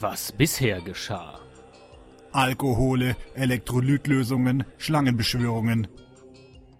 [0.00, 1.40] was bisher geschah.
[2.32, 5.88] Alkohole, Elektrolytlösungen, Schlangenbeschwörungen.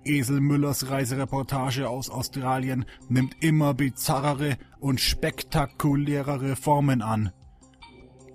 [0.04, 7.32] Esel Müllers Reisereportage aus Australien nimmt immer bizarrere und spektakulärere Formen an.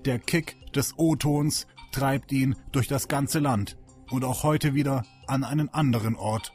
[0.05, 3.77] Der Kick des O-Tons treibt ihn durch das ganze Land
[4.11, 6.51] und auch heute wieder an einen anderen Ort.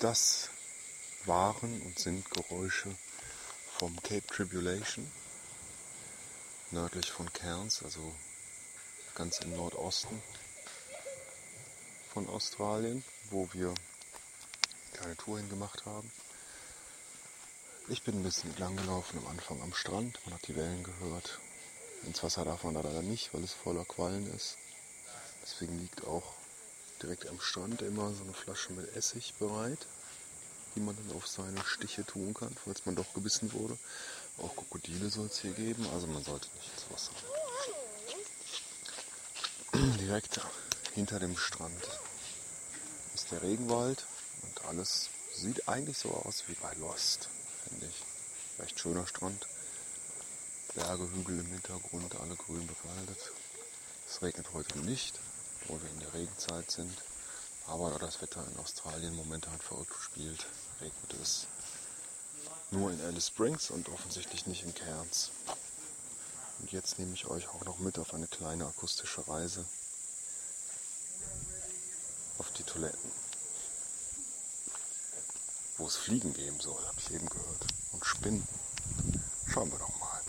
[0.00, 0.48] Das
[1.26, 2.88] waren und sind Geräusche
[3.76, 5.06] vom Cape Tribulation,
[6.70, 8.00] nördlich von Cairns, also
[9.14, 10.22] ganz im Nordosten
[12.14, 13.74] von Australien, wo wir
[14.94, 16.10] keine Tour hingemacht haben.
[17.88, 21.38] Ich bin ein bisschen entlang gelaufen am Anfang am Strand, man hat die Wellen gehört.
[22.06, 24.56] Ins Wasser darf man da leider nicht, weil es voller Quallen ist.
[25.42, 26.39] Deswegen liegt auch
[27.02, 29.86] direkt am Strand immer so eine Flasche mit Essig bereit,
[30.74, 33.76] die man dann auf seine Stiche tun kann, falls man doch gebissen wurde.
[34.38, 37.12] Auch Krokodile soll es hier geben, also man sollte nicht ins Wasser.
[40.00, 40.40] Direkt
[40.94, 41.88] hinter dem Strand
[43.14, 44.06] ist der Regenwald
[44.42, 47.28] und alles sieht eigentlich so aus wie bei Lost,
[47.68, 48.60] finde ich.
[48.60, 49.46] Recht schöner Strand.
[50.74, 53.32] Berge, Hügel im Hintergrund, alle grün bewaldet.
[54.08, 55.18] Es regnet heute nicht,
[55.62, 56.96] obwohl wir in der Regenzeit sind.
[57.66, 60.46] Aber da das Wetter in Australien momentan verrückt spielt,
[60.80, 61.46] regnet es
[62.70, 65.30] nur in Alice Springs und offensichtlich nicht in Cairns.
[66.60, 69.64] Und jetzt nehme ich euch auch noch mit auf eine kleine akustische Reise
[72.38, 73.10] auf die Toiletten.
[75.76, 77.66] Wo es Fliegen geben soll, habe ich eben gehört.
[77.92, 78.46] Und Spinnen.
[79.46, 80.20] Schauen wir doch mal.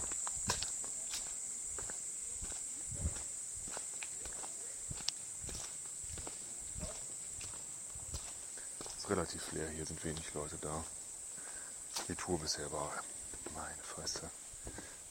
[8.90, 10.83] Es ist relativ leer, hier sind wenig Leute da.
[12.07, 12.91] Die Tour bisher war,
[13.53, 14.27] meine Fresse,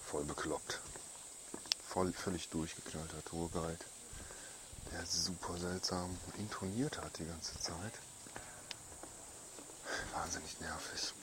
[0.05, 0.81] voll bekloppt.
[1.87, 3.85] Voll, völlig durchgeknallter Tourguide,
[4.91, 7.95] der super seltsam intoniert hat die ganze Zeit.
[10.13, 11.15] Wahnsinnig nervig.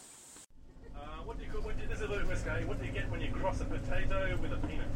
[0.96, 2.66] Uh, what do you what do this is a risque.
[2.68, 2.86] What do
[3.66, 4.88] potato with a penis?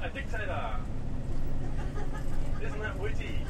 [0.00, 0.80] A dictator.
[2.64, 3.44] Isn't that witty?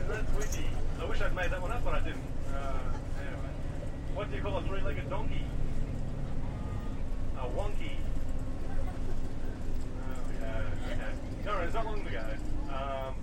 [0.00, 0.79] Isn't that witty?
[1.00, 2.20] I wish I'd made that one up, but I didn't.
[2.52, 2.78] Uh,
[3.18, 3.52] anyway.
[4.14, 5.44] What do you call a three-legged donkey?
[7.38, 7.96] A wonky.
[9.98, 10.62] Oh, yeah,
[10.92, 11.12] okay.
[11.46, 12.24] No, it's not long ago.
[12.68, 13.14] Um,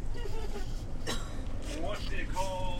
[1.83, 2.76] what do you call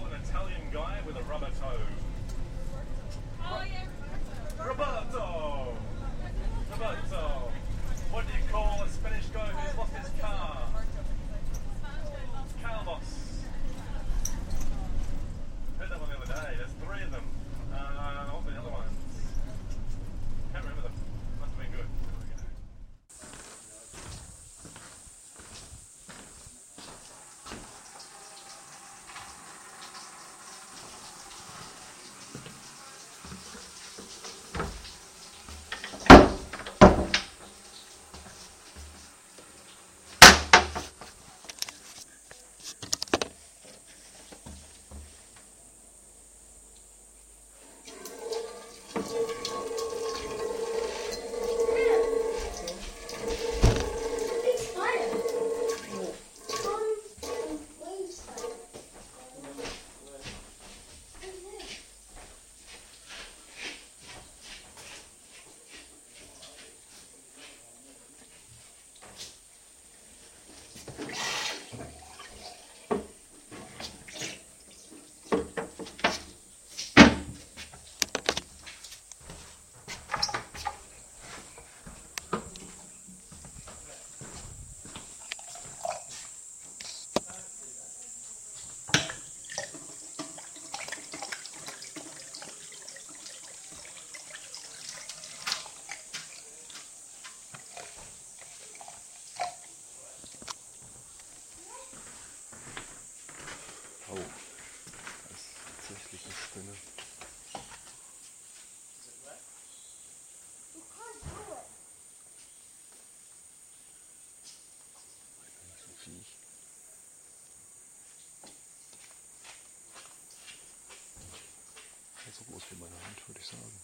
[123.47, 123.81] sagen.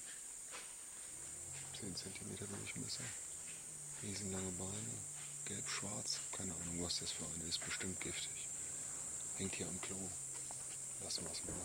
[1.79, 3.03] 10 cm Durchmesser.
[4.01, 4.93] Riesenlange Beine.
[5.45, 6.19] Gelb-schwarz.
[6.31, 7.63] Keine Ahnung, was das für eine ist.
[7.65, 8.47] Bestimmt giftig.
[9.37, 9.97] Hängt hier am Klo.
[11.03, 11.55] Lassen wir es mal.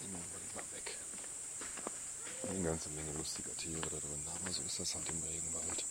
[0.00, 0.96] Wir lieber weg.
[2.48, 4.26] Eine ganze Menge lustiger Tiere da drin.
[4.34, 5.84] Aber so ist das halt im Regenwald.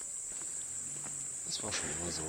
[1.45, 2.23] Das war schon immer so.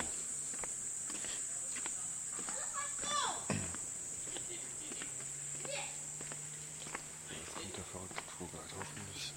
[7.30, 9.32] Jetzt kommt der verrückte Tourguide hoffentlich.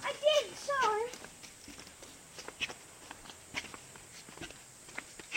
[0.00, 1.04] I did, sorry.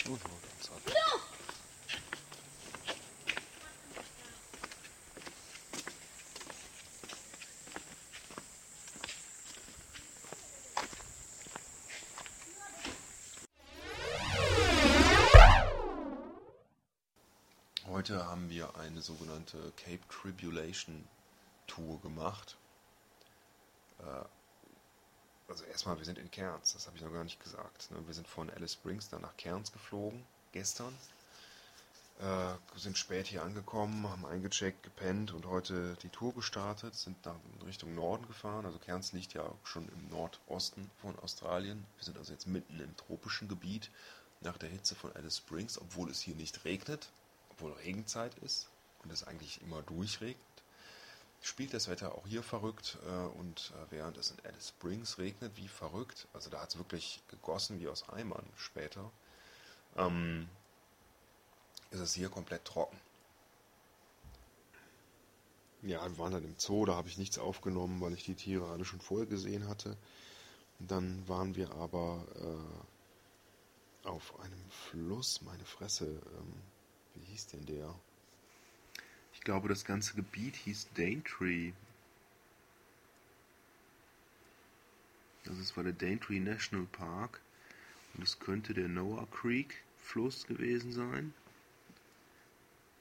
[0.06, 0.82] Und holt uns ab.
[0.88, 0.92] No!
[18.02, 21.08] Heute haben wir eine sogenannte Cape Tribulation
[21.68, 22.58] Tour gemacht.
[24.00, 24.26] Äh,
[25.48, 27.92] Also erstmal, wir sind in Cairns, das habe ich noch gar nicht gesagt.
[27.92, 27.98] ne?
[28.08, 30.98] Wir sind von Alice Springs dann nach Cairns geflogen, gestern.
[32.22, 37.68] Äh, sind spät hier angekommen, haben eingecheckt, gepennt und heute die Tour gestartet, sind in
[37.68, 38.66] Richtung Norden gefahren.
[38.66, 41.86] Also Cairns liegt ja schon im Nordosten von Australien.
[41.98, 43.92] Wir sind also jetzt mitten im tropischen Gebiet
[44.40, 47.12] nach der Hitze von Alice Springs, obwohl es hier nicht regnet,
[47.62, 48.70] obwohl Regenzeit ist
[49.04, 50.42] und es eigentlich immer durchregnet,
[51.42, 55.56] spielt das Wetter auch hier verrückt äh, und äh, während es in Alice Springs regnet,
[55.56, 59.12] wie verrückt, also da hat es wirklich gegossen wie aus Eimern später,
[59.96, 60.50] ähm,
[61.92, 63.00] ist es hier komplett trocken.
[65.84, 68.70] Ja, wir waren dann im Zoo, da habe ich nichts aufgenommen, weil ich die Tiere
[68.70, 69.98] alle schon vorher gesehen hatte.
[70.80, 76.54] Dann waren wir aber äh, auf einem Fluss, meine Fresse, ähm,
[77.16, 77.94] wie hieß denn der?
[79.34, 81.72] Ich glaube, das ganze Gebiet hieß Daintree.
[85.48, 87.42] Also es war der Daintree National Park
[88.14, 91.34] und es könnte der Noah Creek Fluss gewesen sein.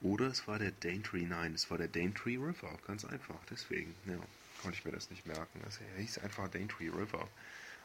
[0.01, 4.17] Oder es war der Daintree, nein, es war der Daintree River, ganz einfach, deswegen, ja,
[4.61, 5.61] konnte ich mir das nicht merken.
[5.67, 7.27] Es hieß einfach Daintree River.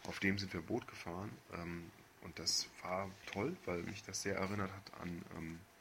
[0.05, 1.91] Auf dem sind wir Boot gefahren ähm,
[2.23, 5.76] und das war toll, weil mich das sehr erinnert hat an ähm, äh,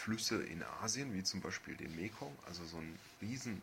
[0.00, 3.60] Flüsse in Asien, wie zum Beispiel den Mekong, also so ein riesen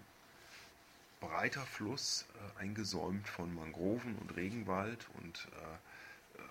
[1.19, 2.25] breiter Fluss,
[2.57, 6.41] äh, eingesäumt von Mangroven und Regenwald und äh,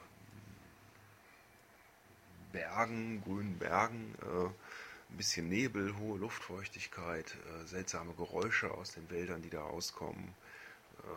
[2.53, 9.43] Bergen, grünen Bergen, äh, ein bisschen Nebel, hohe Luftfeuchtigkeit, äh, seltsame Geräusche aus den Wäldern,
[9.43, 10.33] die da rauskommen, äh,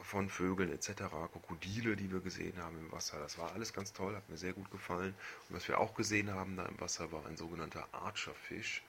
[0.04, 0.94] von Vögeln etc.,
[1.32, 3.20] Krokodile, die wir gesehen haben im Wasser.
[3.20, 5.14] Das war alles ganz toll, hat mir sehr gut gefallen.
[5.48, 8.84] Und was wir auch gesehen haben da im Wasser war ein sogenannter Archerfisch.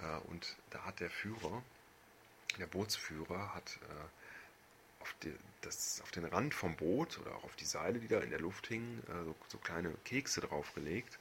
[0.00, 1.62] Äh, und da hat der Führer,
[2.58, 7.56] der Bootsführer, hat äh, auf, die, das, auf den Rand vom Boot oder auch auf
[7.56, 11.18] die Seile, die da in der Luft hingen, äh, so, so kleine Kekse draufgelegt.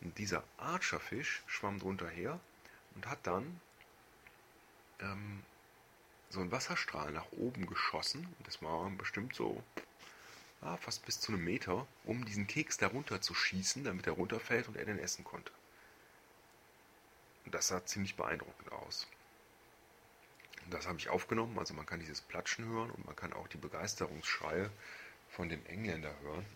[0.00, 2.40] Und dieser Archerfisch schwamm drunter her
[2.94, 3.60] und hat dann
[5.00, 5.42] ähm,
[6.32, 8.26] so einen Wasserstrahl nach oben geschossen.
[8.44, 9.62] Das war bestimmt so
[10.62, 14.68] ja, fast bis zu einem Meter, um diesen Keks darunter zu schießen, damit er runterfällt
[14.68, 15.52] und er den essen konnte.
[17.44, 19.06] Und das sah ziemlich beeindruckend aus.
[20.64, 23.48] Und das habe ich aufgenommen, also man kann dieses Platschen hören und man kann auch
[23.48, 24.70] die Begeisterungsschreie
[25.28, 26.46] von dem Engländer hören.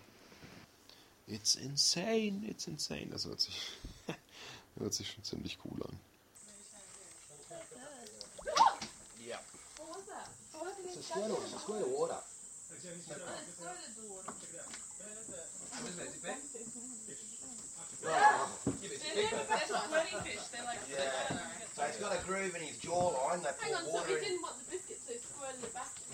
[1.27, 3.09] It's insane, it's insane.
[3.11, 3.77] Das hört sich,
[4.79, 5.99] hört sich schon ziemlich cool an.
[10.85, 12.17] It's a squirt, it's a squirt of water.
[21.75, 23.43] So he's got a groove in his jawline.
[23.43, 24.23] They Hang water in.
[24.23, 24.41] didn't.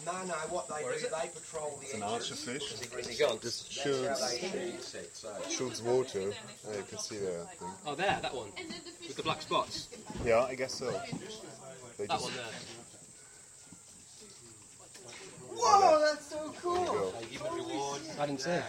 [0.05, 0.35] No, no.
[0.51, 2.99] What they do, they patrol the an archerfish.
[2.99, 3.39] Is he gone?
[3.41, 5.15] This That's how they shoot.
[5.15, 6.21] So shoots water.
[6.21, 7.69] Yeah, you can see that thing.
[7.87, 8.51] Oh, there, that one.
[8.51, 9.89] Fish With the black spots.
[10.25, 10.91] Yeah, I guess so.
[11.99, 12.82] They That just one there.
[16.62, 17.14] Cool.
[18.19, 18.64] I didn't see it.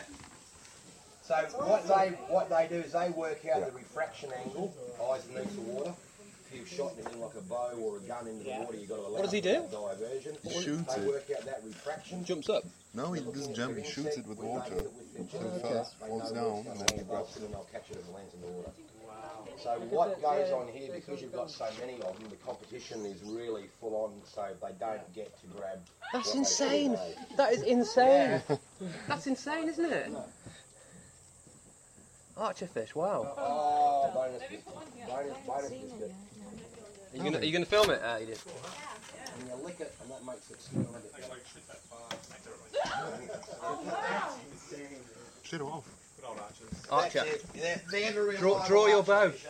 [1.23, 4.73] So what they what they do is they work out the refraction angle,
[5.09, 5.93] eyes beneath the water.
[6.51, 8.95] If you've shot anything like a bow or a gun into the water, you've got
[8.97, 9.63] to allow What does he do?
[9.71, 10.35] diversion.
[10.43, 11.07] He shoots they it.
[11.07, 12.23] work out that refraction.
[12.25, 12.63] Jumps up.
[12.93, 13.75] No, he doesn't jump.
[13.77, 14.69] He shoots it with water.
[14.77, 14.77] So
[15.17, 15.29] it
[16.07, 17.43] falls, down and then he grabs it.
[17.43, 18.71] and they'll catch it and lands in the water.
[19.61, 23.21] So what goes on here, because you've got so many of them, the competition is
[23.23, 25.79] really full on, so they don't get to grab.
[26.11, 26.97] That's insane.
[26.97, 27.37] should.
[27.37, 28.41] That is insane.
[29.07, 30.11] That's insane, isn't it?
[32.37, 33.33] Archerfish, wow.
[33.37, 34.65] Oh, bonus biscuit.
[35.07, 36.11] Bonus, bonus biscuit.
[37.13, 38.01] Are you gonna, are you gonna film it?
[38.03, 38.39] Uh, you did.
[39.39, 41.33] And you lick it, and that makes it smell a bit better.
[45.43, 45.85] Shit off.
[46.91, 47.23] Archer.
[47.25, 47.81] That's.
[47.91, 49.49] They're, they're Draw- draw your archers bow.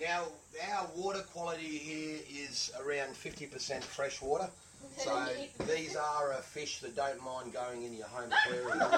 [0.00, 0.24] Now,
[0.72, 4.48] our water quality here is around 50% fresh water.
[4.96, 5.26] So
[5.66, 8.80] these are a fish that don't mind going in your home aquarium.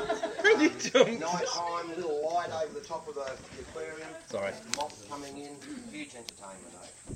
[0.94, 3.24] Um, Night time, little light over the top of the,
[3.56, 4.08] the aquarium.
[4.26, 4.52] Sorry.
[4.76, 5.56] Moths coming in.
[5.90, 7.14] Huge entertainment, eh?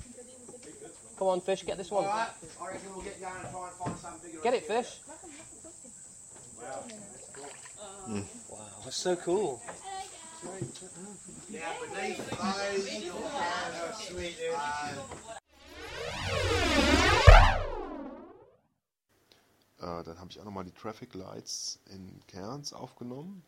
[1.19, 2.05] Come on, fish, get this one.
[2.05, 2.29] Alright,
[2.61, 4.43] I reckon we'll get going and try and find something bigger.
[4.43, 4.99] Get it, fish.
[8.49, 9.63] Wow, that's so cool.
[11.51, 11.61] Now,
[11.95, 14.37] beneath those, you'll have sweet
[19.81, 23.43] Äh, dann habe ich auch nochmal die Traffic Lights in Cairns aufgenommen.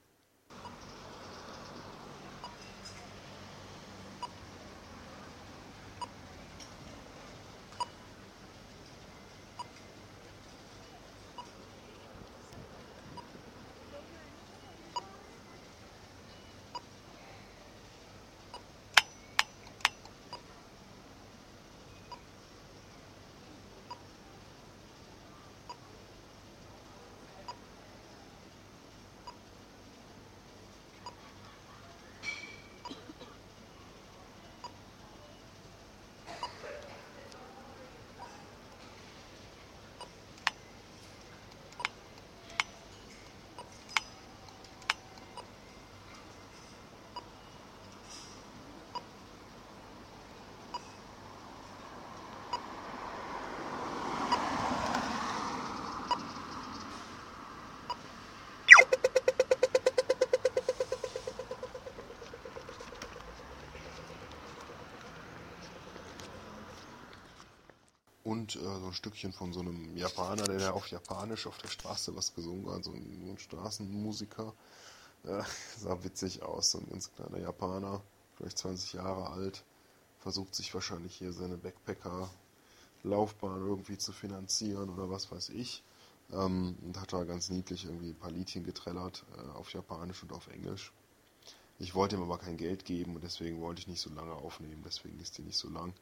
[68.37, 72.15] Und äh, so ein Stückchen von so einem Japaner, der auf Japanisch auf der Straße
[72.15, 74.53] was gesungen hat, so ein, so ein Straßenmusiker.
[75.25, 75.43] Äh,
[75.79, 78.03] sah witzig aus, so ein ganz kleiner Japaner,
[78.37, 79.65] vielleicht 20 Jahre alt,
[80.19, 85.83] versucht sich wahrscheinlich hier seine Backpacker-Laufbahn irgendwie zu finanzieren oder was weiß ich.
[86.33, 90.33] Ähm, und hat da ganz niedlich irgendwie ein paar Liedchen getrellert äh, auf Japanisch und
[90.33, 90.93] auf Englisch.
[91.79, 94.83] Ich wollte ihm aber kein Geld geben und deswegen wollte ich nicht so lange aufnehmen,
[94.85, 95.93] deswegen ist die nicht so lang.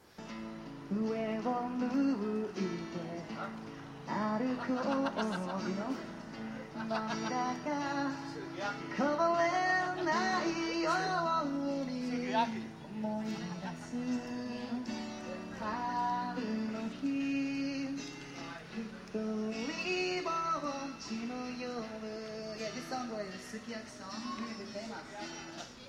[23.54, 25.06] song was Sukiyaki song, really famous.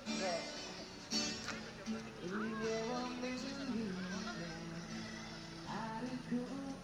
[0.06, 0.38] Yeah.
[2.22, 3.42] 上を向いて
[5.66, 6.75] 歩く涙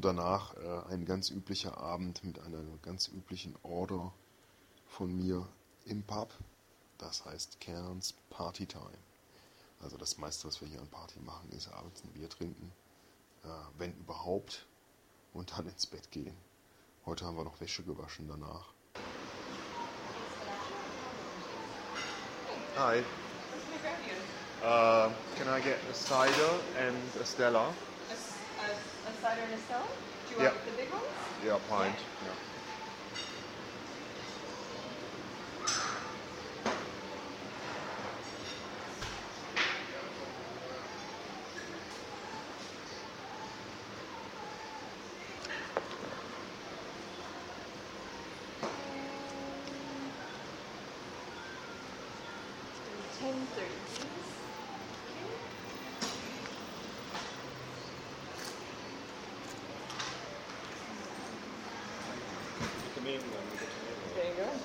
[0.00, 4.10] Und danach äh, ein ganz üblicher Abend mit einer ganz üblichen Order
[4.88, 5.46] von mir
[5.84, 6.32] im Pub.
[6.96, 8.96] Das heißt Cairns Party Time.
[9.78, 12.72] Also das meiste, was wir hier an Party machen, ist abends ein Bier trinken,
[13.44, 14.64] äh, wenn überhaupt,
[15.34, 16.34] und dann ins Bett gehen.
[17.04, 18.72] Heute haben wir noch Wäsche gewaschen danach.
[22.78, 23.02] Hi.
[24.62, 27.74] Uh, can I get a cider and a Stella?
[29.22, 29.88] A, a, a cider and a Stella?
[30.26, 30.50] Do you Yeah.
[30.50, 31.04] want the big ones?
[31.44, 31.96] Yeah, pint.
[32.22, 32.28] Yeah.
[32.28, 32.49] Ten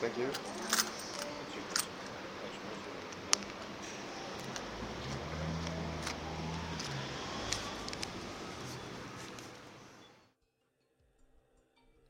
[0.02, 0.26] Thank you.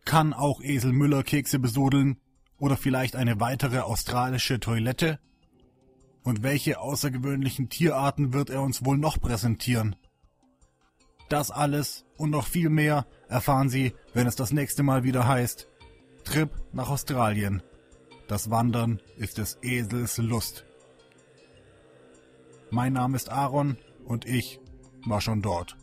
[0.05, 2.21] Kann auch Esel Müller Kekse besudeln?
[2.57, 5.19] Oder vielleicht eine weitere australische Toilette?
[6.23, 9.95] Und welche außergewöhnlichen Tierarten wird er uns wohl noch präsentieren?
[11.29, 15.67] Das alles und noch viel mehr erfahren Sie, wenn es das nächste Mal wieder heißt
[16.23, 17.61] Trip nach Australien.
[18.27, 20.65] Das Wandern ist des Esels Lust.
[22.71, 24.59] Mein Name ist Aaron und ich
[25.05, 25.77] war schon dort.